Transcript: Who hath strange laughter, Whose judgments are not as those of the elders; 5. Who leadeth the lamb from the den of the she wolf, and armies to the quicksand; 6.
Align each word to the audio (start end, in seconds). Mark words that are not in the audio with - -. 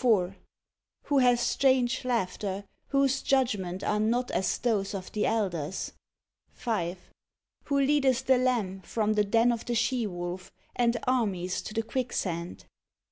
Who 0.00 1.18
hath 1.18 1.40
strange 1.40 2.04
laughter, 2.04 2.62
Whose 2.90 3.20
judgments 3.20 3.82
are 3.82 3.98
not 3.98 4.30
as 4.30 4.58
those 4.58 4.94
of 4.94 5.10
the 5.10 5.26
elders; 5.26 5.92
5. 6.52 6.96
Who 7.64 7.80
leadeth 7.80 8.26
the 8.26 8.38
lamb 8.38 8.80
from 8.82 9.14
the 9.14 9.24
den 9.24 9.50
of 9.50 9.64
the 9.64 9.74
she 9.74 10.06
wolf, 10.06 10.52
and 10.76 10.96
armies 11.08 11.60
to 11.62 11.74
the 11.74 11.82
quicksand; 11.82 12.60
6. 12.60 12.68